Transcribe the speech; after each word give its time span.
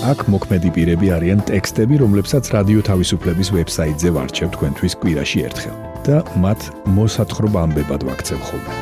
აქ 0.00 0.22
მოქმედი 0.32 0.70
პირები 0.72 1.10
არიან 1.12 1.42
ტექსტები, 1.44 1.98
რომლებსაც 2.00 2.48
რადიო 2.54 2.80
თავისუფლების 2.88 3.48
ვებსაიტზე 3.52 4.08
ვარჩევ 4.16 4.48
თქვენთვის 4.56 4.94
კვირაში 4.96 5.44
ერთხელ 5.44 5.76
და 6.08 6.16
მათ 6.40 6.60
მოსათხრობ 6.96 7.58
ამბებად 7.60 8.08
ვაქცევ 8.08 8.40
ხოლმე. 8.48 8.72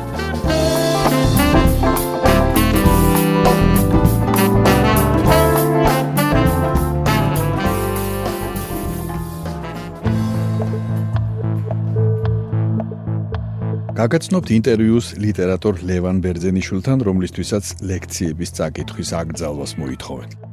გაგაცნობთ 13.99 14.49
ინტერვიუს 14.55 15.07
ლიტერატორ 15.19 15.83
ლევან 15.83 16.23
ბერძენიშვილთან, 16.23 17.03
რომლისთვისაც 17.03 17.65
ლექციების 17.83 18.55
წაკითხვის 18.55 19.09
აკრძალვას 19.19 19.75
მოითხოვეთ. 19.75 20.48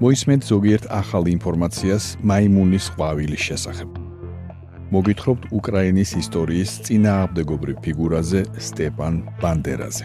მოისმენთ 0.00 0.46
ზოგიერთ 0.48 0.86
ახალ 0.96 1.26
ინფორმაციას 1.28 2.04
მაიმუნის 2.24 2.86
ყვავილის 2.96 3.42
შესახებ. 3.48 3.90
მოგითხრობთ 4.96 5.42
უკრაინის 5.52 6.10
ისტორიის 6.22 6.70
წინააღმდეგობრივ 6.88 7.76
ფიგურაზე 7.84 8.40
სტეპან 8.66 9.14
ბანდერაზე. 9.44 10.04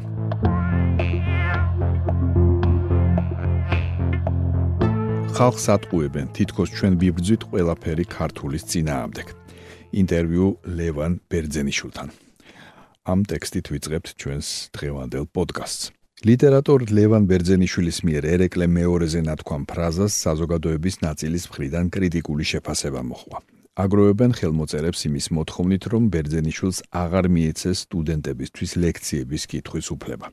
ხალხს 5.31 5.65
ატყუებენ 5.75 6.27
თითქოს 6.35 6.69
ჩვენ 6.75 6.93
ვიბრძვით 6.99 7.41
ყველაფერი 7.47 8.05
ქართულის 8.11 8.63
წინააღმდეგ. 8.71 9.27
ინტერვიუ 9.95 10.47
ლევან 10.75 11.13
ბერძენიშვილთან. 11.31 12.07
ამ 13.07 13.19
ტექსტით 13.31 13.65
ვიწყებთ 13.71 14.07
ჩვენს 14.19 14.47
დღევანდელ 14.75 15.25
პოდკასტს. 15.31 16.04
ლიტერატორ 16.25 16.89
ლევან 16.89 17.27
ბერძენიშვილის 17.29 17.97
მიერ 18.01 18.25
ერეკლე 18.25 18.65
მეორეზე 18.65 19.19
ნათქვამ 19.27 19.65
ფრაზას 19.69 20.13
საზოგადოების 20.25 20.95
ნაწილის 21.05 21.43
მხრიდან 21.51 21.85
კრიტიკული 21.93 22.45
შეფასება 22.51 23.01
მოხდა. 23.09 23.37
აგროვებენ 23.83 24.31
ხელმოწერებს 24.39 25.01
იმის 25.05 25.25
მოთხოვნით, 25.37 25.83
რომ 25.93 26.03
ბერძენიშვილს 26.15 26.79
აღარ 27.03 27.25
მიეცეს 27.35 27.77
სტუდენტებისთვის 27.85 28.71
ლექციების 28.83 29.43
კითხვის 29.51 29.87
უფლება. 29.95 30.27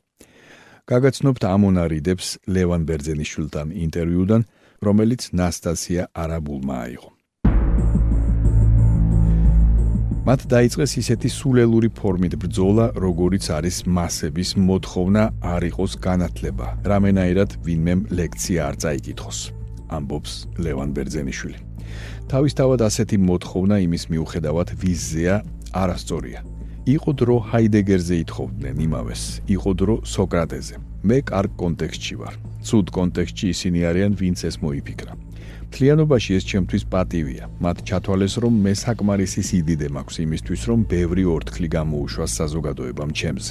გაგაცნობთ 0.89 1.43
ამონარიდებს 1.55 2.29
ლევან 2.49 2.83
ბერძენიშვილთან 2.89 3.67
ინტერვიუდან, 3.85 4.43
რომელიც 4.81 5.23
ნასტასია 5.37 6.03
არაბულმა 6.17 6.77
აიღო. 6.89 7.11
მათ 10.23 10.45
დაიწყეს 10.47 10.93
ისეთი 11.03 11.29
სულელური 11.35 11.89
ფორმით 11.99 12.37
ბრძოლა, 12.39 12.85
როგორიც 12.95 13.45
არის 13.59 13.77
მასების 13.91 14.51
მოთხოვნა 14.55 15.23
არ 15.43 15.63
იყოს 15.71 15.93
განათლება. 15.99 16.67
რამენაირად 16.87 17.51
ვინმემ 17.67 18.01
ლექცია 18.07 18.61
არ 18.71 18.75
წაიკითხოს. 18.83 19.39
ამბობს 19.91 20.33
ლევან 20.63 20.95
ბერძენიშვილი. 20.95 21.59
თავისთავად 22.31 22.81
ასეთი 22.87 23.17
მოთხოვნა 23.19 23.77
იმის 23.87 24.05
მიუხედავად 24.15 24.69
ვიზია 24.79 25.35
არასწორია. 25.83 26.41
იყო 26.87 27.11
დრო 27.19 27.37
ჰაიდეგერზე 27.51 28.15
ითხოვდნენ 28.23 28.77
იმავეს, 28.87 29.23
იყო 29.51 29.71
დრო 29.75 29.95
სოკრატეზე. 30.07 30.77
მე 31.03 31.19
კარგ 31.27 31.51
კონტექსტში 31.59 32.15
ვარ. 32.23 32.35
ცუდ 32.63 32.87
კონტექსტში 32.95 33.47
ისინი 33.55 33.81
არიან, 33.91 34.13
ვინც 34.15 34.39
ეს 34.47 34.57
მოიფიქრა. 34.63 35.13
თლიანობაში 35.75 36.31
ეს 36.39 36.45
ჩემთვის 36.51 36.85
პატივია. 36.93 37.45
მათ 37.65 37.77
ჩათვალეს, 37.89 38.35
რომ 38.45 38.55
მე 38.65 38.73
საკმარისი 38.85 39.43
სიდიდე 39.49 39.89
მაქვს 39.97 40.17
იმისთვის, 40.25 40.63
რომ 40.71 40.79
ბევრი 40.93 41.25
ორთქლი 41.35 41.69
გამოუშვა 41.77 42.27
საზოგადოებამ 42.39 43.11
ჩემს. 43.19 43.47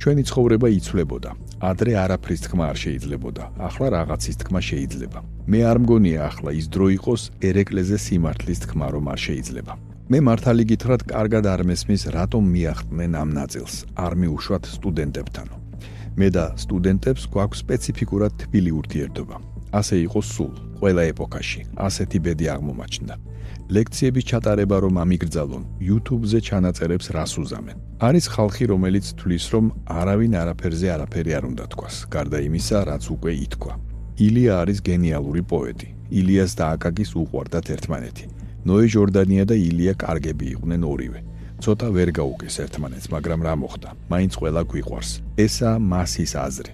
ჩვენი 0.00 0.22
ცხოვრება 0.28 0.68
იცვლებოდა. 0.78 1.30
ადრე 1.70 1.92
არაფრის 2.04 2.40
თქმა 2.44 2.64
არ 2.72 2.76
შეიძლებოდა. 2.84 3.44
ახლა 3.68 3.86
რაღაცის 3.96 4.36
თქმა 4.42 4.60
შეიძლება. 4.68 5.18
მე 5.50 5.60
არ 5.70 5.78
მგონია 5.82 6.20
ახლა 6.30 6.50
ის 6.60 6.66
დრო 6.74 6.86
იყოს 6.98 7.22
ერეკლეზე 7.48 7.96
სიმართლის 8.06 8.58
თქმა 8.64 8.86
რომ 8.94 9.04
არ 9.14 9.20
შეიძლება. 9.26 9.72
მე 10.10 10.18
მართალი 10.28 10.64
გითხრათ, 10.70 11.02
კარგად 11.14 11.44
არ 11.54 11.60
მესმის, 11.64 12.02
რატომ 12.16 12.42
მიახტნენ 12.54 13.12
ამ 13.22 13.28
ნაწილს. 13.40 13.74
არ 14.04 14.12
მიუშვათ 14.20 14.64
სტუდენტებთანო. 14.76 15.56
მე 16.18 16.28
და 16.36 16.44
სტუდენტებს 16.62 17.22
გვაქვს 17.32 17.60
სპეციფიკურად 17.64 18.32
თბილი 18.42 18.70
ურთიერთობა. 18.80 19.53
ასე 19.80 19.96
იყო 20.06 20.20
სულ 20.32 20.52
ყველა 20.80 21.02
ეპოქაში. 21.12 21.60
ასეთი 21.86 22.18
ბედი 22.24 22.46
აღმომაჩნდა. 22.54 23.14
ლექციების 23.74 24.24
ჩატარება 24.30 24.76
რომ 24.84 24.94
ამიგრძალონ, 25.04 25.64
YouTube-ზე 25.88 26.38
ჩანაწერებს 26.48 27.06
რას 27.16 27.32
უზამენ. 27.42 27.76
არის 28.08 28.24
ხალხი, 28.34 28.64
რომელიც 28.72 29.04
თვლის, 29.18 29.44
რომ 29.54 29.64
არავინ 30.00 30.32
არაფერზე 30.42 30.86
არაფერი 30.94 31.30
არ 31.38 31.44
უნდა 31.50 31.64
თქვას, 31.72 31.96
გარდა 32.14 32.38
იმისა, 32.48 32.78
რაც 32.90 33.04
უკვე 33.14 33.32
ითქვა. 33.44 33.74
ილია 34.26 34.52
არის 34.62 34.78
გენიალური 34.88 35.42
პოეტი. 35.50 35.88
ილიას 36.20 36.52
და 36.58 36.64
აკაკის 36.74 37.10
უყვარდათ 37.22 37.66
ერთმანეთი. 37.74 38.26
ნოე 38.68 38.86
ჟორდანია 38.94 39.44
და 39.50 39.56
ილია 39.68 39.94
კარგები 40.04 40.44
იყვნენ 40.54 40.82
ორივე. 40.92 41.20
ცოტა 41.64 41.88
ვერ 41.96 42.08
გაუგეს 42.18 42.56
ერთმანეთს, 42.64 43.06
მაგრამ 43.14 43.40
რა 43.46 43.54
მოხდა? 43.62 43.88
მაინც 44.12 44.32
ყველა 44.40 44.62
გვიყვარს. 44.70 45.10
ესა 45.44 45.70
მასის 45.80 46.32
აზრი. 46.46 46.72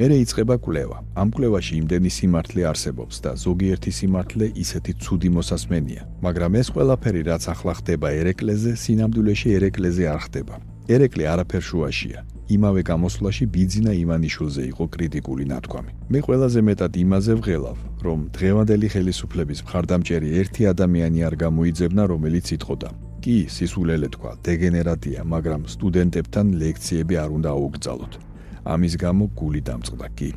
მერე 0.00 0.16
იწება 0.24 0.56
კვლევა. 0.64 0.98
ამ 1.20 1.28
კვლევაში 1.36 1.74
იმდენი 1.80 2.10
სიმართლე 2.16 2.62
არსებობს 2.72 3.16
და 3.20 3.30
ზოგიერთი 3.44 3.90
სიმართლე 3.98 4.46
ისეთი 4.64 4.92
ცუდი 5.04 5.28
მოსასმენია, 5.36 6.02
მაგრამ 6.24 6.52
ეს 6.60 6.68
ყველაფერი 6.72 7.22
რაც 7.28 7.44
ახლა 7.52 7.72
ხდება 7.80 8.08
ერეკლეზე, 8.20 8.72
სინამდვილეში 8.80 9.48
ერეკლეზე 9.60 10.04
არ 10.14 10.20
ხდება. 10.24 10.54
ერეკლე 10.94 11.24
არაფერ 11.32 11.62
შუაშია. 11.68 12.20
იმავე 12.56 12.80
გამოსვლაში 12.90 13.44
ბიძინა 13.54 13.92
ივანიშვილზე 14.02 14.62
იყო 14.72 14.84
კრიტიკული 14.94 15.44
ნათქვამი. 15.52 15.92
მე 16.12 16.18
ყველაზე 16.26 16.60
მეტად 16.68 16.92
იმაზე 17.04 17.32
ვღელავ, 17.38 17.78
რომ 18.06 18.18
დღევანდელი 18.36 18.88
ხელისუფლების 18.94 19.60
მხარდამჭერი 19.66 20.28
ერთი 20.40 20.62
ადამიანი 20.72 21.20
არ 21.28 21.34
გამოიძებნა, 21.44 22.02
რომელიც 22.12 22.46
იტყოდა: 22.56 22.90
კი, 23.22 23.36
სისულელე 23.54 24.08
თქვა, 24.16 24.32
დეგენერატია, 24.48 25.20
მაგრამ 25.34 25.62
სტუდენტებთან 25.74 26.46
ლექციები 26.62 27.14
არ 27.22 27.30
უნდა 27.38 27.48
აუგზავნოთ. 27.54 28.29
ამის 28.64 28.94
გამო 28.96 29.24
გული 29.38 29.60
დამწყდა 29.60 30.08
კი. 30.16 30.30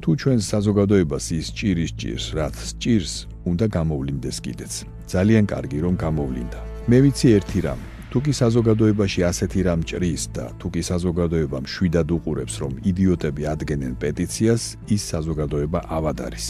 თუ 0.00 0.10
ჩვენ 0.16 0.38
საზოგადოებას 0.40 1.26
ის 1.36 1.46
ჭირის 1.52 1.92
ჭირს, 2.00 2.26
რაც 2.32 2.56
ჭირს, 2.80 3.12
უნდა 3.44 3.66
გამოვლინდეს 3.76 4.36
კიდეც. 4.44 4.72
ძალიან 5.12 5.44
კარგი 5.52 5.78
რომ 5.84 5.94
გამოვლინდა. 6.00 6.58
მე 6.88 6.98
ვიცი 7.04 7.28
ერთი 7.36 7.60
რამ, 7.66 7.80
თუ 8.10 8.18
კი 8.24 8.32
საზოგადოებაში 8.42 9.20
ასეთი 9.30 9.60
რამ 9.68 9.80
ჭრის 9.84 10.22
და 10.34 10.44
თუ 10.58 10.66
კი 10.72 10.82
საზოგადოება 10.90 11.58
მშვიდად 11.66 12.08
უყურებს, 12.16 12.54
რომ 12.62 12.72
იდიოტები 12.90 13.42
ადგენენ 13.54 13.94
პეტიციას, 14.02 14.62
ის 14.94 15.02
საზოგადოება 15.12 15.80
ავად 15.96 16.18
არის. 16.26 16.46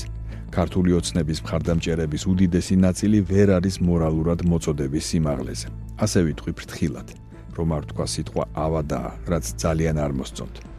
ქართული 0.50 0.90
ოცნების 0.98 1.38
მხარდამჭერების 1.44 2.22
უდიდესი 2.30 2.76
ნაწილი 2.86 3.18
ვერ 3.30 3.48
არის 3.58 3.76
მორალურად 3.82 4.40
მოწოდების 4.50 5.04
სიმაღლეზე. 5.10 5.68
ასე 6.04 6.20
ვიტყვი 6.26 6.52
ფრთხილად, 6.58 7.08
რომ 7.56 7.68
არ 7.76 7.84
თქვა 7.90 8.06
სიტყვა 8.14 8.44
ავადა, 8.66 9.00
რაც 9.30 9.44
ძალიან 9.62 9.96
არ 9.98 10.12
მოსწონთ. 10.22 10.69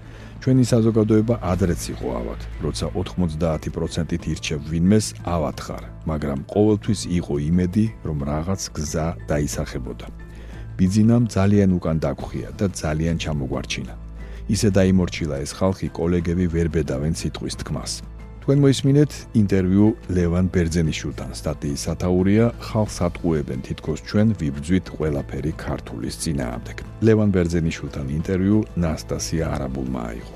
ჩვენი 0.42 0.64
საზოგადოება 0.66 1.36
ადრეც 1.46 1.82
იყო 1.94 2.08
ავად, 2.18 2.42
როცა 2.66 2.88
90%-ით 2.98 4.24
ირჩევ 4.26 4.60
ვინმეს 4.72 5.08
ავად 5.22 5.58
ხარ, 5.62 5.84
მაგრამ 6.10 6.40
ყოველთვის 6.50 7.02
იყო 7.22 7.34
იმედი, 7.46 7.86
რომ 8.10 8.18
რაღაც 8.26 8.62
გზა 8.74 9.08
დაისახებოდა. 9.30 10.08
ბიძინამ 10.82 11.24
ძალიან 11.30 11.70
უკან 11.78 11.98
დაგხვია 12.02 12.50
და 12.58 12.66
ძალიან 12.74 13.16
ჩამოგვარჩინა. 13.22 13.94
ისე 14.50 14.70
დაიმორჩილა 14.74 15.36
ეს 15.46 15.52
ხალხი, 15.54 15.88
კოლეგები 15.94 16.46
ვერ 16.50 16.68
ბედავენ 16.74 17.14
სიტყვის 17.22 17.56
თქმას. 17.62 17.92
თქვენ 18.42 18.58
მოისმინეთ 18.58 19.12
ინტერვიუ 19.38 19.88
ლევან 20.18 20.48
ბერძენიშვილთან. 20.50 21.30
სტატიის 21.38 21.82
სათაურია 21.86 22.46
ხალხს 22.58 22.98
ატყუებენ 23.06 23.60
თითქოს 23.68 24.00
ჩვენ 24.10 24.28
ვიბრძვით 24.42 24.86
ყველაფერი 24.98 25.52
ქართულის 25.62 26.16
წინააღმდეგ. 26.26 26.78
ლევან 27.06 27.30
ბერძენიშვილთან 27.38 28.08
ინტერვიუ 28.18 28.58
ნასტასია 28.82 29.46
არაბულმა 29.54 30.02
აიღო. 30.10 30.34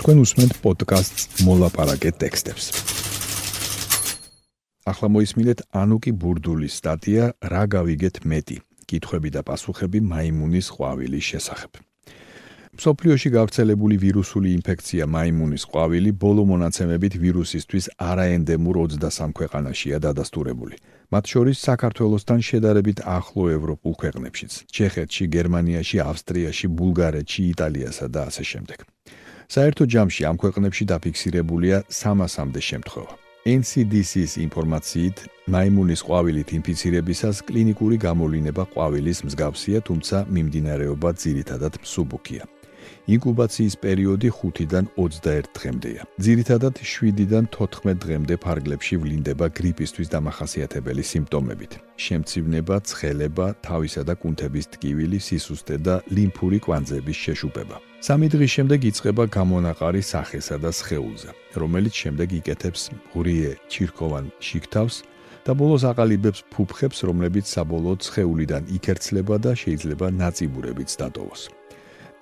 თქვენ 0.00 0.16
უსმენთ 0.24 0.52
პოდკასტს 0.64 1.22
მოლაპარაკე 1.44 2.10
ტექსტებს. 2.16 2.66
ახლა 4.82 5.08
მოისმინეთ 5.14 5.58
ანუკი 5.76 6.12
ბურდულის 6.20 6.74
სტატია 6.80 7.24
რა 7.52 7.62
გავიგეთ 7.74 8.16
მეტი 8.26 8.71
კითხვები 8.92 9.30
და 9.36 9.42
პასუხები 9.48 9.98
მაიმუნის 10.12 10.66
ყვავილის 10.76 11.24
შესახებ. 11.32 11.72
სოფლიოში 12.72 13.30
გავრცელებული 13.36 13.96
ვირუსული 14.00 14.48
ინფექცია 14.56 15.04
მაიმუნის 15.14 15.64
ყვავილი 15.68 16.10
ბოლო 16.22 16.42
მონაცემებით 16.48 17.14
ვირუსისთვის 17.20 17.88
არაენდემურ 18.00 18.76
23 18.88 19.36
ქვეყანაშია 19.38 19.98
დადასტურებული. 20.06 20.76
მათ 21.12 21.24
შორის 21.32 21.58
საქართველოსთან 21.68 22.40
შედარებით 22.48 22.98
ახლო 23.04 23.44
ევროპულ 23.52 23.92
ქვეყნებშიც: 24.02 24.52
ჩეხეთში, 24.72 25.24
გერმანიაში, 25.36 25.96
ავსტრიაში, 26.00 26.66
ბულგარეთში, 26.76 27.42
იტალიასა 27.52 28.06
და 28.08 28.20
ასე 28.32 28.44
შემდეგ. 28.52 28.78
საერთო 29.52 29.84
ჯამში 29.92 30.22
ამ 30.30 30.36
ქვეყნებში 30.40 30.84
დაფიქსირებულია 30.92 31.76
300-მდე 31.92 32.60
შემთხვევა. 32.70 33.21
NCDC-ის 33.42 34.36
ინფორმაციით, 34.38 35.24
მაიმუნის 35.50 36.04
ყვავილით 36.06 36.52
ინფიცირებისას 36.62 37.42
კლინიკური 37.48 37.98
გამოვლინება 37.98 38.68
ყვავილის 38.70 39.24
მსგავსია, 39.26 39.82
თუმცა 39.82 40.22
მიმდინარეობა 40.30 41.10
ძირითადად 41.18 41.82
მსუბუქია. 41.82 42.46
ინკუბაციის 43.10 43.74
პერიოდი 43.82 44.28
5-დან 44.30 44.86
21 44.96 45.50
დღემდეა. 45.58 46.02
ძირითადად 46.22 46.74
7-დან 46.78 47.44
14 47.50 47.98
დღემდე 47.98 48.34
ფარგლებში 48.38 48.94
ვლინდება 49.02 49.46
გრიპისთვის 49.50 50.08
დამახასიათებელი 50.14 51.02
სიმპტომებით: 51.02 51.72
შემცივნება, 51.98 52.76
ცხელება, 52.86 53.46
თავისა 53.66 54.02
და 54.06 54.14
კუნთების 54.22 54.66
ტკივილი, 54.74 55.18
სისუსტე 55.18 55.76
და 55.82 55.94
ლიმფური 56.14 56.58
კვანძების 56.62 57.18
შეშუპება. 57.24 57.76
სამი 58.02 58.26
დღის 58.34 58.50
შემდეგ 58.56 58.80
იწყება 58.90 59.24
გამონაყარი 59.30 60.02
სახესა 60.02 60.56
და 60.62 60.70
სხეულზე, 60.70 61.30
რომელიც 61.58 61.94
შემდეგ 62.02 62.28
იკეთებს 62.38 62.82
ღრიე 63.14 63.52
ჩირქოვან 63.70 64.26
შიქთავს 64.42 64.96
და 65.42 65.52
ბოლოს 65.58 65.82
აყალიბებს 65.90 66.44
ფუფხებს, 66.54 66.98
რომლებიც 67.02 67.46
საბოლოოდ 67.50 68.00
სხეულიდან 68.06 68.62
იქერცლება 68.78 69.36
და 69.42 69.52
შეიძლება 69.58 70.06
ნაწიბურებიც 70.22 70.90
დატოვოს. 71.02 71.61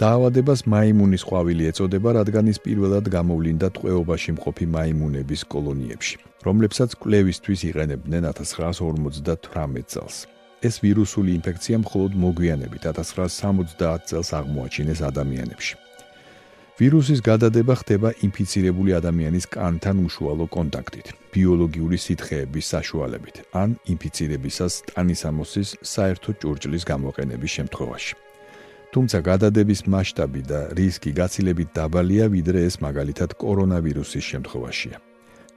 დაავადებას 0.00 0.62
მაიმუნის 0.64 1.22
ყვავილი 1.28 1.66
ეწოდება, 1.68 2.14
რადგან 2.16 2.46
ის 2.48 2.58
პირველად 2.64 3.10
გამოვლინდა 3.12 3.68
ტყვეობაში 3.76 4.32
მყოფი 4.32 4.66
მაიმუნების 4.72 5.42
კოლონიებში, 5.52 6.16
რომლებსაც 6.46 6.90
კვლევისთვის 7.02 7.60
იყენებდნენ 7.68 8.22
1958 8.32 9.84
წელს. 9.92 10.16
ეს 10.60 10.74
ვირუსული 10.84 11.30
ინფექცია 11.40 11.76
მხოლოდ 11.84 12.12
მოგვიანებით 12.24 12.82
1970 12.88 14.08
წელს 14.08 14.28
აღმოაჩინეს 14.40 15.00
ადამიანებში. 15.10 15.74
ვირუსის 16.80 17.20
გადადება 17.20 17.74
ხდება 17.80 18.08
ინფიცირებული 18.24 18.90
ადამიანის 19.00 19.44
კანთან 19.52 19.96
უშუალო 20.08 20.46
კონტაქტით, 20.56 21.06
ბიოლოგიური 21.36 21.98
სითხეების 22.06 22.64
საშუალებით, 22.72 23.36
ან 23.52 23.76
ინფიცირებისას 23.92 24.72
ტანისამოსის 24.88 25.68
საერთო 25.84 26.30
ჭურჭლის 26.40 26.82
გამოყენების 26.88 27.50
შემთხვევაში. 27.56 28.29
თუმცა 28.90 29.18
გადადების 29.22 29.80
მასშტაბი 29.86 30.42
და 30.50 30.60
რისკი 30.74 31.10
გაცილებით 31.14 31.70
დაბალია 31.78 32.26
ვიდრე 32.34 32.60
ეს 32.66 32.76
მაგალითად 32.82 33.38
კორონავირუსის 33.38 34.24
შემთხვევაშია. 34.34 34.98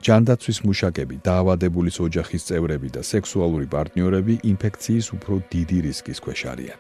ჯანდაცვის 0.06 0.59
მუშაკები, 0.68 1.15
დაავადებულის 1.25 1.97
ოჯახის 2.06 2.45
წევრები 2.50 2.89
და 2.94 3.01
სექსუალური 3.01 3.68
პარტნიორები 3.74 4.33
ინფექციის 4.51 5.07
უფრო 5.15 5.35
დიდი 5.53 5.77
რისკის 5.88 6.19
ქვეშ 6.24 6.41
არიან. 6.53 6.80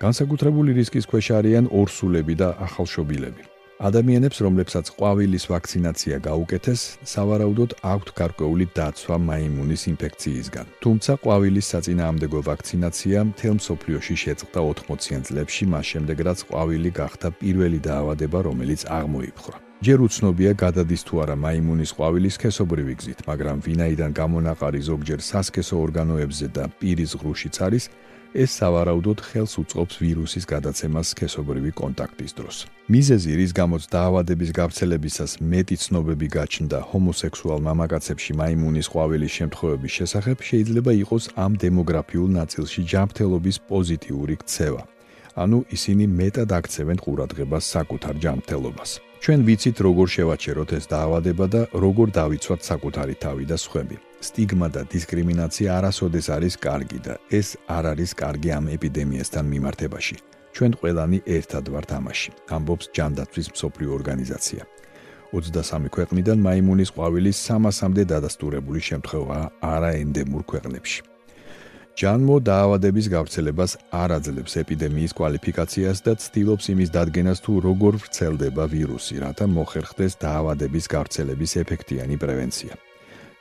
განსაკუთრებული 0.00 0.70
რისკის 0.78 1.04
ქვეშ 1.10 1.26
არიან 1.38 1.66
ორსულები 1.68 2.34
და 2.40 2.48
ახალშობილები. 2.66 3.53
ადამიანებს, 3.82 4.38
რომლებსაც 4.38 4.86
ყვავილის 4.94 5.44
ვაქცინაცია 5.50 6.16
გაუკეთეს, 6.22 6.80
სავარაუდოდ 7.10 7.70
აქვთ 7.82 8.08
გარკვეული 8.14 8.66
დაცვა 8.70 9.16
მაიმუნის 9.18 9.82
ინფექციისგან. 9.90 10.66
თუმცა 10.78 11.12
ყვავილის 11.18 11.66
საწინააღმდეგო 11.74 12.40
ვაქცინაცია 12.46 13.18
მთელ 13.34 13.54
მსოფლიოში 13.58 14.14
შეწყდა 14.22 14.60
80-იან 14.70 15.22
წლებში, 15.26 15.64
მას 15.74 15.84
შემდეგ 15.90 16.16
რაც 16.22 16.38
ყვავილი 16.46 16.90
გახდა 16.94 17.28
პირველი 17.34 17.78
დაავადება, 17.82 18.38
რომელიც 18.46 18.80
აღმოიფხვრა. 18.86 19.58
ჯერ 19.84 19.98
უცნობია 20.06 20.52
გადადის 20.54 21.02
თუ 21.04 21.14
არა 21.26 21.36
მაიმუნის 21.44 21.90
ყვავილის 21.98 22.36
სქესობრივი 22.38 22.94
გზით, 22.94 23.20
მაგრამ 23.26 23.58
ვინაიდან 23.66 24.10
გამონაყარი 24.16 24.80
ზოგჯერ 24.80 25.20
სასქესო 25.20 25.74
ორგანოებზე 25.84 26.46
და 26.56 26.64
პირის 26.78 27.12
ღრუშიც 27.20 27.56
არის, 27.66 27.84
ეს 28.34 28.50
სავარაუდოდ 28.58 29.18
ხელს 29.30 29.54
უწყობს 29.62 29.94
ვირუსის 30.02 30.44
გადაცემას 30.50 31.06
სქესობრივი 31.14 31.70
კონტაქტის 31.80 32.32
დროს. 32.34 32.56
მიზეზი, 32.90 33.30
რის 33.38 33.52
გამოც 33.54 33.82
დაავადების 33.94 34.50
გავრცელებისას 34.58 35.32
მეტი 35.38 35.76
ცნობები 35.84 36.26
გაჩნდა 36.34 36.78
ჰომოსექსუალ 36.90 37.60
მამაკაცებში 37.68 38.32
მაიმუნის 38.40 38.90
ყვავილის 38.90 39.32
შემთხვევების 39.38 39.92
შესახებ, 39.98 40.36
შეიძლება 40.48 40.90
იყოს 41.02 41.24
ამ 41.44 41.52
დემოგრაფიულ 41.62 42.30
ნაწილში 42.40 42.80
ჯანმრთელობის 42.90 43.56
პოზიტიური 43.70 44.34
ქცევა. 44.42 44.82
ანუ 45.34 45.58
ისინი 45.76 46.04
მეტად 46.20 46.50
აქცევენ 46.58 46.98
ყურადღებას 47.04 47.64
საკუთარ 47.74 48.14
ჯანმრთელობას. 48.22 48.90
ჩვენ 49.24 49.40
ვიცით 49.48 49.78
როგორ 49.80 50.08
შევაჩეროთ 50.12 50.70
ეს 50.76 50.84
დაავადება 50.92 51.46
და 51.48 51.60
როგორ 51.72 52.10
დავიცვათ 52.12 52.60
საკუთარი 52.60 53.14
თავი 53.24 53.44
და 53.48 53.56
სხვები. 53.56 53.96
სტიგმა 54.20 54.68
და 54.68 54.82
დისკრიმინაცია 54.92 55.68
არასოდეს 55.80 56.26
არის 56.36 56.54
კარგი 56.60 57.00
და 57.06 57.14
ეს 57.32 57.56
არ 57.76 57.84
არის 57.92 58.10
კარგი 58.20 58.50
ამ 58.52 58.68
ეპიდემიასთან 58.76 59.44
მიმართებაში. 59.48 60.16
ჩვენ 60.52 60.72
ყველანი 60.76 61.18
ერთად 61.24 61.64
ვართ 61.72 61.90
ამაში, 61.98 62.30
ამბობს 62.52 62.86
ჯანდაცვის 62.96 63.48
მსოფლიო 63.56 63.90
ორგანიზაცია. 63.96 64.62
23 65.32 65.88
ქვეყნიდან 65.88 66.38
მაიმუნის 66.44 66.90
ყვავილის 66.92 67.36
300-მდე 67.48 68.02
დადასტურებული 68.12 68.80
შემთხვევაა 68.90 69.46
არაენდემურ 69.72 70.42
ქვეყნებში. 70.52 71.13
ჯანმო 71.94 72.40
დაავადების 72.42 73.06
გავრცელებას 73.06 73.72
არ 73.94 74.12
აძლევს 74.18 74.54
ეპიდემიის 74.62 75.12
კვალიფიკაციას 75.14 75.98
და 76.02 76.12
ცდილობს 76.18 76.66
იმის 76.74 76.90
დადგენას 76.90 77.38
თუ 77.38 77.52
როგორ 77.62 77.98
ვრცელდება 78.02 78.64
ვირუსი, 78.72 79.14
რათა 79.22 79.46
მოხერხდეს 79.46 80.18
დაავადების 80.18 80.90
გავრცელების 80.90 81.52
ეფექტიანი 81.62 82.16
პრევენცია. 82.18 82.74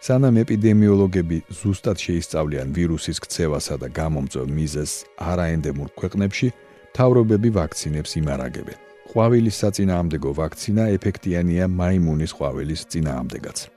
სანამ 0.06 0.38
ეპიდემიოლოგები 0.44 1.38
ზუსტად 1.50 1.98
შეისწავლიან 2.06 2.70
ვირუსის 2.78 3.18
ქცევასა 3.26 3.76
და 3.82 3.88
გამომწვევ 3.90 4.46
მიზეზს 4.46 5.04
არაენდემურ 5.18 5.90
ქვეყნებში, 5.98 6.48
თავრობები 6.94 7.50
ვაქცინებს 7.58 8.12
იმარაგებენ. 8.22 8.78
ყვავილის 9.10 9.56
საწინააღმდეგო 9.66 10.30
ვაქცინა 10.38 10.84
ეფექტიანია 10.98 11.66
მაიმუნის 11.66 12.32
ყვავილის 12.38 12.82
წინააღმდეგაც. 12.86 13.73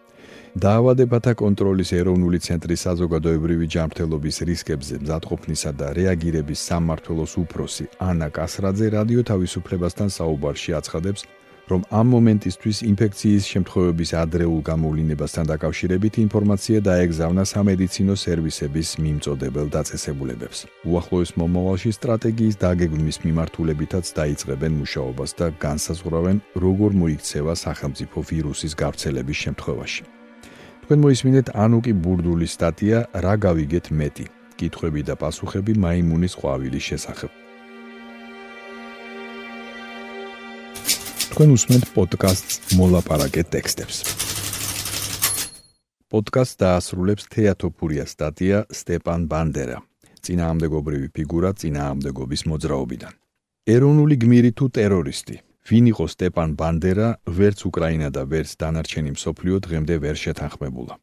დაავადებათა 0.57 1.33
კონტროლის 1.37 1.91
ეროვნული 1.93 2.39
ცენტრის 2.41 2.83
საზოგადოებრივი 2.87 3.67
ჯანმრთელობის 3.75 4.37
რისკებზე 4.49 5.01
მზადყოფნისა 5.03 5.73
და 5.77 5.89
რეაგირების 5.99 6.63
სამმართველოს 6.71 7.33
უფროსი 7.43 7.85
ანა 8.01 8.29
კასრაძე 8.33 8.87
რადიო 8.97 9.23
თავისუფლებასთან 9.31 10.09
საუბარში 10.17 10.73
აცხადებს, 10.81 11.27
რომ 11.69 11.85
ამ 12.01 12.07
მომენტისთვის 12.15 12.79
ინფექციის 12.89 13.45
შემთხვევების 13.53 14.11
ადრეულ 14.23 14.61
გამოვლინებასთან 14.71 15.45
დაკავშირებით 15.53 16.15
ინფორმაცია 16.25 16.79
დაეგზავნა 16.89 17.45
სამედიცინო 17.53 18.15
სერვისების 18.25 18.89
მიმწოდებელ 19.05 19.67
დაწესებულებებს. 19.77 20.59
უახლოეს 20.89 21.31
მომავალში 21.37 21.91
სტრატეგიის 22.01 22.57
დაგეგმვის 22.65 23.17
მიმართულებითაც 23.29 24.05
დაიწყებენ 24.19 24.73
მუშაობას 24.81 25.31
და 25.37 25.47
განსაზღვრავენ, 25.61 26.37
როგორ 26.65 26.91
მოიქცევა 27.03 27.55
სახელმწიფო 27.67 28.19
ვირუსის 28.31 28.73
გავრცელების 28.73 29.39
შემთხვევაში. 29.45 30.16
თქვენ 30.87 31.01
მოისმინეთ 31.03 31.49
ანუკი 31.59 31.93
ბურდულის 31.99 32.53
სტატია 32.55 32.99
რა 33.19 33.35
გავიგეთ 33.43 33.89
მეტი? 33.91 34.27
კითხვები 34.55 35.03
და 35.09 35.15
პასუხები 35.19 35.75
მაიმუნის 35.83 36.35
ყვავილის 36.39 36.85
შესახებ. 36.89 37.31
თქვენ 41.35 41.49
უსმენთ 41.57 41.85
პოდკასტს 41.91 42.79
მოლაპარაკე 42.79 43.43
ტექსტებს. 43.51 43.97
პოდკასტს 46.07 46.59
დაასრულებს 46.63 47.25
თეატოფურია 47.35 48.05
სტატია 48.07 48.59
სტეპან 48.71 49.27
ბანდერა. 49.27 49.83
წინააღმდეგობრივი 50.23 51.09
ფიგურა 51.11 51.51
წინააღმდეგობის 51.59 52.43
მოძრაობიდან. 52.47 53.13
ეროვნული 53.75 54.15
გმირი 54.23 54.51
თუ 54.55 54.65
ტერორისტი? 54.71 55.37
ვინ 55.67 55.91
იყო 55.91 56.05
სტეპან 56.07 56.55
ბანდერა, 56.55 57.09
ვერც 57.27 57.67
უკრაინა 57.67 58.09
და 58.15 58.23
ვერც 58.31 58.55
დანარჩენი 58.55 59.11
მსოფლიო 59.19 59.57
დღემდე 59.67 59.95
ვერ 59.99 60.15
შეთანხმებულა. 60.15 60.95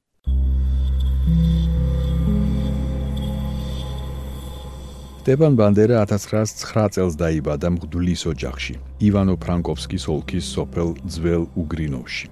სტეპან 5.24 5.54
ბანდერა 5.56 6.04
1909 6.04 6.96
წელს 6.96 7.16
დაიბადა 7.16 7.68
მღვდლის 7.76 8.24
ოჯახში, 8.32 8.76
ივანო 9.08 9.36
ფრანკოვსკის 9.44 10.04
ოლქის 10.12 10.46
სოფელ 10.56 10.90
ძველ 11.08 11.44
უგრინოვში. 11.60 12.28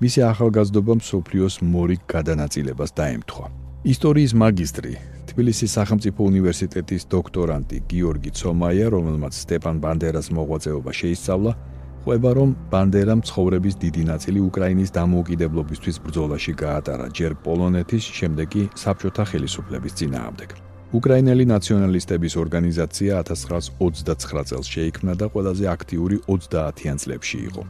მისი 0.00 0.20
ახალგაზრდობა 0.32 0.92
მსოფლიოს 1.00 1.54
მორიგ 1.60 2.00
გადანაწილებას 2.08 2.90
დაემთხვა. 2.96 3.46
ისტორიის 3.84 4.32
მაგისტრი, 4.32 4.92
თბილისის 5.32 5.72
სახელმწიფო 5.78 6.20
უნივერსიტეტის 6.28 7.06
დოქტორანტი 7.08 7.78
გიორგი 7.88 8.30
ცომაია, 8.36 8.86
რომელმაც 8.92 9.32
სტეპან 9.32 9.76
ბანდერას 9.80 10.28
მოღვაწეობა 10.36 10.92
შეისწავლა, 10.92 11.52
ყვება 12.04 12.30
რომ 12.36 12.50
ბანდერამ 12.72 13.20
ცხოვრების 13.24 13.74
დიდი 13.84 14.02
ნაწილი 14.12 14.40
უკრაინის 14.48 14.90
დამოუკიდებლობისთვის 14.92 15.96
ბრძოლაში 16.04 16.52
გაატარა 16.52 17.06
ჯერ 17.16 17.32
პოლონეთის, 17.46 18.04
შემდეგ 18.18 18.46
კი 18.52 18.62
საბჭოთა 18.82 19.24
ხელისუფლების 19.32 19.96
წინააღმდეგ. 20.02 20.50
უკრაინელი 20.92 21.44
ნაციონალისტების 21.48 22.34
ორგანიზაცია 22.36 23.12
1929 23.24 24.44
წელს 24.52 24.66
შეიქმნა 24.68 25.12
და 25.16 25.26
ყველაზე 25.32 25.64
აქტიური 25.76 26.16
30-იან 26.28 26.96
წლებში 27.00 27.38
იყო. 27.48 27.62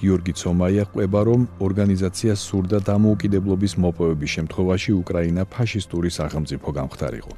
გიორგი 0.00 0.32
ცომაია 0.40 0.84
ყვება, 0.90 1.20
რომ 1.28 1.40
ორგანიზაციას 1.66 2.40
სურდა 2.48 2.78
დამოუკიდებლობის 2.90 3.72
მოპოვების 3.82 4.30
შემთხვევაში 4.36 4.90
უკრაინა 5.02 5.42
ფაშისტური 5.54 6.10
სახელმწიფო 6.18 6.68
გამხდარიყო. 6.78 7.32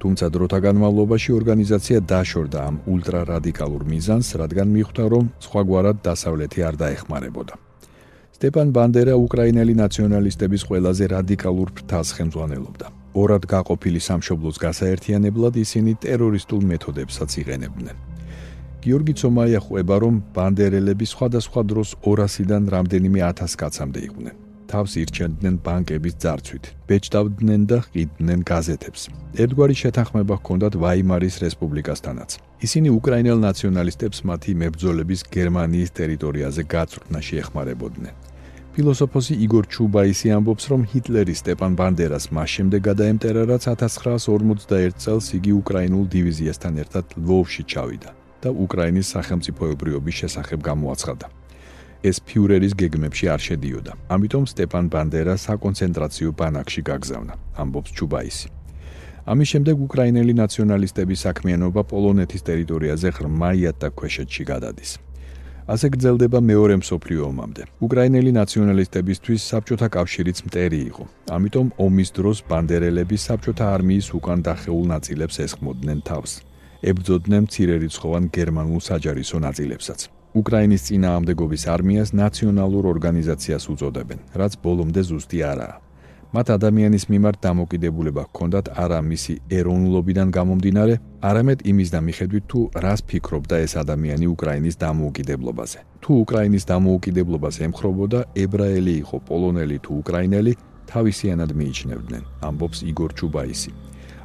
თუმცა 0.00 0.26
დროთა 0.36 0.58
განმავლობაში 0.68 1.30
ორგანიზაცია 1.38 1.98
დაშორდა 2.12 2.58
ამ 2.68 2.76
ультрарадикალურ 2.94 3.82
მიზანს, 3.92 4.28
რადგან 4.40 4.68
მიხვდა, 4.76 5.04
რომ 5.14 5.24
სხვაგვარად 5.46 5.96
დასავლეთი 6.08 6.60
არ 6.68 6.74
დაეხმარებოდა. 6.82 7.54
სტეპან 8.36 8.68
ბანდერა 8.76 9.14
უკრაინელი 9.26 9.74
ნაციონალისტების 9.84 10.62
ყველაზე 10.68 11.04
რადიკალურ 11.16 11.68
ფრთას 11.76 12.08
ხელმძღვანელობდა. 12.16 12.86
ორად 13.14 13.44
გაყოფილი 13.46 14.00
სამშობლოს 14.08 14.56
გასაერთიანებლად 14.66 15.54
ისინი 15.64 15.92
ტერორისტულ 16.04 16.62
მეთოდებსაც 16.72 17.30
იყენებდნენ. 17.42 18.13
გიორგი 18.84 19.14
ცომაია 19.16 19.60
ხვება, 19.64 19.96
რომ 20.04 20.14
ბანდერელები 20.36 21.06
სხვადასხვა 21.08 21.60
დროს 21.70 21.88
200-დან 22.04 22.64
რამდენიმე 22.74 23.20
1000 23.32 23.56
კაცამდე 23.60 24.00
იყვნენ. 24.08 24.34
თავს 24.68 24.92
ირჩენდნენ 25.00 25.54
ბანკების 25.64 26.14
ძარცვით, 26.22 26.64
ბეჭდავდნენ 26.88 27.62
და 27.70 27.78
ყიდდნენ 27.88 28.40
გაზეთებს. 28.50 29.02
ერთგვარი 29.42 29.76
შეთანხმება 29.82 30.34
ჰქონდათ 30.40 30.74
ვაიმარის 30.82 31.36
რესპუბლიკასთანაც. 31.44 32.30
ისინი 32.66 32.88
უკრაინელ 32.98 33.38
ნაციონალისტებს 33.48 34.18
მათი 34.28 34.52
მებრძოლების 34.60 35.20
გერმანიის 35.36 35.90
ტერიტორიაზე 35.98 36.62
გაწვრთნაში 36.74 37.34
ეხმარებოდნენ. 37.42 38.14
ფილოსოფოსი 38.74 39.34
იგორ 39.46 39.64
ჩუბაისი 39.74 40.28
ამბობს, 40.36 40.64
რომ 40.72 40.80
ჰიტლერი 40.90 41.34
სტეპან 41.40 41.72
ბანდერას 41.78 42.24
მას 42.34 42.48
შემდეგ 42.56 42.80
გადაემტერა, 42.90 43.42
რაც 43.52 43.64
1941 43.70 44.98
წელს 45.02 45.26
იგი 45.38 45.52
უკრაინულ 45.60 46.04
დივიზიასთან 46.16 46.74
ერთად 46.82 47.04
ლვოვში 47.24 47.64
ჩავიდა 47.70 48.23
და 48.44 48.50
უკრაინის 48.64 49.10
სახელმწიფოებრიობის 49.14 50.14
შესახებ 50.20 50.60
გამოაცხადა. 50.70 51.26
ეს 52.04 52.20
ფიურერის 52.20 52.74
გეგმებში 52.76 53.26
არ 53.34 53.40
შედიოდა. 53.48 53.92
ამიტომ 54.14 54.44
სტეპან 54.52 54.84
ბანდერა 54.92 55.34
საკონცენტრაციო 55.46 56.28
ბანაკში 56.40 56.82
გაგზავნა, 56.90 57.34
ამბობს 57.62 57.90
ჩუბაისი. 57.96 58.48
ამის 59.32 59.48
შემდეგ 59.52 59.76
უკრაინელი 59.86 60.32
ნაციონალისტების 60.42 61.22
საქმიანობა 61.26 61.82
პოლონეთის 61.92 62.42
ტერიტორიაზე 62.48 63.08
ღრმაიად 63.16 63.76
და 63.80 63.88
ქვეშეთში 63.98 64.44
გადადის. 64.52 64.90
ასე 65.64 65.86
გრძელდება 65.94 66.38
მეორე 66.44 66.74
მსოფლიო 66.84 67.20
ომამდე. 67.32 67.62
უკრაინელი 67.86 68.30
ნაციონალისტებისთვის 68.40 69.40
საბჭოთა 69.50 69.88
კავშირიც 69.96 70.38
მტერი 70.46 70.80
იყო. 70.92 71.04
ამიტომ 71.36 71.66
ომის 71.86 72.08
დროს 72.16 72.38
ბანდერელები 72.50 73.16
საბჭოთა 73.26 73.66
არმიის 73.76 74.06
უკან 74.18 74.38
დახეულ 74.44 74.84
ნაწილებს 74.94 75.36
ესხმოდნენ 75.44 75.98
თავს. 76.04 76.32
ებრძოდნენ 76.90 77.42
მცირერიცხოვან 77.48 78.24
გერმანულ 78.36 78.80
საჯარისო 78.90 79.38
ნაწილებსაც. 79.46 80.00
უკრაინის 80.34 80.84
წინააღმდეგობის 80.86 81.62
არმიას 81.74 82.10
ნაციონალურ 82.22 82.84
ორგანიზაციას 82.94 83.64
უწოდებენ, 83.72 84.18
რაც 84.40 84.52
ბოლომდე 84.64 85.02
ზუსტი 85.08 85.38
არაა. 85.52 85.76
მათ 86.34 86.48
ადამიანის 86.58 87.04
მიმართ 87.12 87.36
დამოკიდებულება 87.46 88.22
ჰქონდათ 88.26 88.66
არა 88.84 88.98
მისი 89.10 89.34
ეროვნულობიდან 89.58 90.28
გამომდინარე, 90.34 90.94
არამედ 91.28 91.58
იმის 91.70 91.88
და 91.94 92.00
მიხედვით 92.08 92.44
თუ 92.50 92.60
რას 92.84 93.00
ფიქრობდა 93.08 93.56
ეს 93.66 93.72
ადამიანი 93.82 94.26
უკრაინის 94.34 94.76
დამოუკიდებლობაზე. 94.84 95.78
თუ 96.02 96.10
უკრაინის 96.24 96.64
დამოუკიდებლობას 96.72 97.56
ემხრობოდა, 97.66 98.20
ებრაელი 98.44 98.94
იყო, 99.02 99.16
პოლონელი 99.28 99.76
თუ 99.84 99.90
უკრაინელი, 100.02 100.52
თავისიანად 100.90 101.50
მიიჩნევდნენ, 101.58 102.22
ამბობს 102.48 102.78
იგორ 102.90 103.10
ჩუბაისი. 103.18 103.70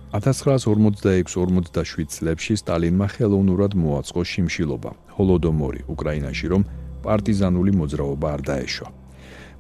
1946-47 0.10 2.10
წლებში 2.10 2.58
სტალინმა 2.58 3.08
ხელოვნურად 3.14 3.78
მოაწყო 3.78 4.22
შიმშილობა, 4.26 4.92
ჰოლოდომორი 5.14 5.86
უკრაინაში, 5.94 6.50
რომ 6.50 6.66
პარტიზანული 7.06 7.72
მოძრაობა 7.78 8.28
არ 8.34 8.42
დაეშვა. 8.50 8.90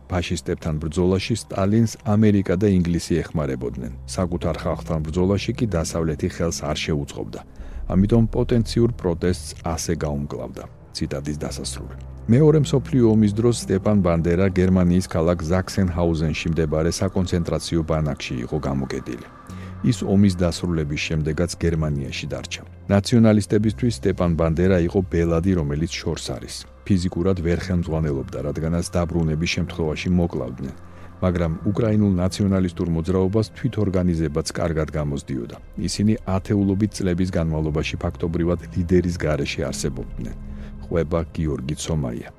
ფაშისტებთან 0.09 0.75
ბრძოლაში 0.81 1.35
სტალინს 1.37 2.01
ამერიკა 2.01 2.57
და 2.57 2.67
ინგლისი 2.73 3.21
ეხმარებოდნენ. 3.21 3.93
საკუთარ 4.09 4.55
ხალხთან 4.57 4.99
ბრძოლაში 5.05 5.53
კი 5.53 5.65
დასავლეთი 5.69 6.27
ხელს 6.33 6.65
არ 6.65 6.77
შეუწყობდა. 6.85 7.41
ამიტომ 7.93 8.23
პოტენციურ 8.33 8.89
პროტესტს 8.97 9.49
ასე 9.73 9.93
გაუმკლავდა. 10.01 10.63
ციტატის 10.97 11.37
დასასრული. 11.45 11.95
მეორე 12.33 12.59
მსოფლიო 12.65 13.05
ომის 13.13 13.33
დროს 13.37 13.55
სტეპან 13.65 13.97
ბანდერა 14.05 14.47
გერმანიის 14.49 15.05
ქალაქ 15.13 15.37
ზაქსენჰაუზენში 15.45 16.47
მდებარე 16.53 16.91
საკონცენტრაციო 17.01 17.81
ბანაკში 17.85 18.33
იყო 18.45 18.57
გამოკეტილი. 18.67 19.38
ის 19.83 20.03
ომის 20.03 20.35
დასრულების 20.35 21.01
შემდეგაც 21.07 21.51
გერმანიაში 21.63 22.25
დარჩა. 22.27 22.61
ნაციონალისტებისთვის 22.89 23.97
სტეპან 23.99 24.31
ბანდერა 24.35 24.79
იყო 24.87 24.99
ბელადი, 25.11 25.51
რომელიც 25.59 25.91
შორს 25.95 26.25
არის. 26.35 26.55
ფიზიკურად 26.85 27.37
ვერ 27.45 27.59
ხელმძღვანელობდა, 27.65 28.39
რადგანაც 28.49 28.85
დაბრუნების 28.95 29.49
შემთხვევაში 29.55 30.09
მოკლავდნენ. 30.19 30.75
მაგრამ 31.23 31.53
უკრაინულ 31.71 32.11
ნაციონალისტურ 32.23 32.87
მოძრაობას 32.95 33.47
თვითორგანიზებაც 33.57 34.47
კარგად 34.59 34.87
გამოსდიოდა. 34.97 35.57
ისინი 35.87 36.13
ათეულობით 36.35 36.91
წლების 36.97 37.29
განმავლობაში 37.37 37.95
ფაქტობრივად 38.03 38.59
ლიდერის 38.75 39.15
გარეშე 39.19 39.61
არსებობდნენ. 39.69 40.35
ყვება 40.87 41.19
გიორგი 41.35 41.75
ცომაია. 41.75 42.38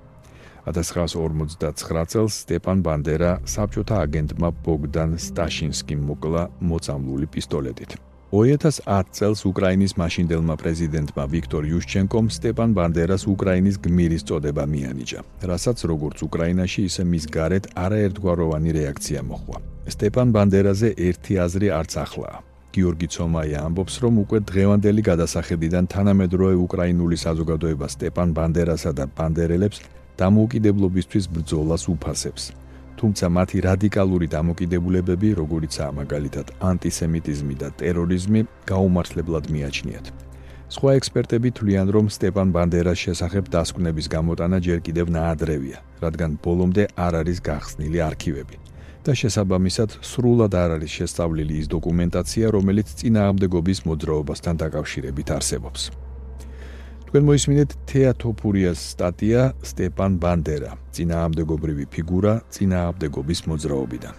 1959 0.67 2.13
წელს 2.13 2.35
სტეპან 2.45 2.85
ბანდერა 2.85 3.33
საბჭოთა 3.49 3.97
აგენტმა 4.05 4.49
ბოგდან 4.67 5.17
სტაშინსკიმ 5.17 6.01
მოკლა 6.11 6.43
მოწამლული 6.61 7.27
პისტოლეტით. 7.33 7.97
2010 8.31 9.11
წელს 9.11 9.41
უკრაინის 9.43 9.97
მაშინდელმა 9.99 10.55
პრეზიდენტმა 10.63 11.25
ვიქტორ 11.33 11.65
იუშჩენკომ 11.67 12.27
სტეპან 12.31 12.71
ბანდერას 12.79 13.27
უკრაინის 13.27 13.81
გმირის 13.83 14.23
წოდება 14.29 14.65
მიანიჭა, 14.71 15.21
რასაც 15.51 15.79
როგორც 15.91 16.23
უკრაინაში, 16.29 16.81
ისე 16.87 17.03
მის 17.11 17.25
გარეთ 17.27 17.65
არაერთგვაროვანი 17.75 18.71
რეაქცია 18.79 19.21
მოხდა. 19.27 19.59
სტეპან 19.91 20.29
ბანდერაზე 20.31 20.89
ერთი 21.09 21.33
აზრი 21.43 21.69
არც 21.81 21.93
ახლაა. 22.05 22.39
გიორგი 22.71 23.07
ცომაია 23.11 23.59
ამბობს, 23.67 23.95
რომ 23.99 24.15
უკვე 24.23 24.39
დღევანდელი 24.47 25.03
გადასახედიდან 25.11 25.85
თანამედროვე 25.91 26.55
უკრაინული 26.67 27.17
საზოგადოება 27.19 27.87
სტეპან 27.91 28.29
ბანდერასა 28.31 28.91
და 28.95 29.05
ბანდერელებს 29.11 29.79
დამოუკიდებლობისთვის 30.19 31.25
ბრძოლას 31.35 31.85
უფასებს. 31.93 32.45
თუმცა 33.01 33.27
მათი 33.33 33.59
რადიკალური 33.65 34.27
დამოკიდებულებები, 34.29 35.29
როგორიცაა 35.41 35.91
მაგალითად 36.01 36.47
ანტისემიტიზმი 36.71 37.55
და 37.63 37.69
ტერორიზმი, 37.81 38.41
გაუმართლებლად 38.71 39.45
მიაჩნიათ. 39.55 40.07
სხვა 40.71 40.91
ექსპერტები 41.01 41.49
თვლიან, 41.57 41.89
რომ 41.91 42.07
სტეპან 42.15 42.49
ბანდერას 42.55 42.99
შესახებ 43.05 43.45
დასკვნების 43.55 44.07
გამოტანა 44.15 44.59
ჯერ 44.67 44.79
კიდევ 44.87 45.07
ნაადრევია, 45.17 45.79
რადგან 46.05 46.31
ბოლომდე 46.45 46.85
არ 47.07 47.13
არის 47.25 47.39
გახსნილი 47.49 47.99
არქივები. 48.09 48.57
და 49.01 49.13
შესაბამისად, 49.17 49.91
სრულად 50.05 50.53
არ 50.55 50.71
არის 50.77 50.93
შესწავლილი 50.99 51.55
ის 51.65 51.67
დოკუმენტაცია, 51.73 52.47
რომელიც 52.57 52.89
წინააღმდეგობის 53.01 53.79
მოძრაობასთან 53.89 54.55
დაკავშირებით 54.61 55.29
არსებობს. 55.37 56.10
თქვენ 57.11 57.25
მოისმინეთ 57.27 57.73
თეატოფურიას 57.91 58.83
სტატია 58.93 59.41
სტეპან 59.67 60.13
ბანდერა 60.23 60.77
წინააღმდეგობრივი 60.95 61.87
ფიგურა 61.91 62.35
წინააღმდეგობის 62.55 63.41
მოძრაობიდან. 63.51 64.15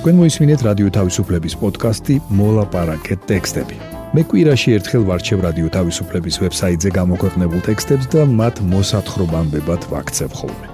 თქვენ 0.00 0.16
მოისმინეთ 0.24 0.60
რადიო 0.64 0.88
თავისუფლების 0.96 1.54
პოდკასტი 1.60 2.14
მოლაპარაკე 2.32 3.14
ტექსტები. 3.28 3.76
მე 4.16 4.22
კვირაში 4.32 4.68
ერთხელ 4.80 5.02
ვარჩევ 5.12 5.38
რადიო 5.44 5.68
თავისუფლების 5.76 6.40
ვებსაიტზე 6.40 6.90
გამოქვეყნებულ 7.00 7.60
ტექსტებს 7.68 8.06
და 8.16 8.24
მათ 8.40 8.64
მოსათხრობამდე 8.72 9.60
ვაქცევ 9.92 10.32
ხოლმე 10.40 10.73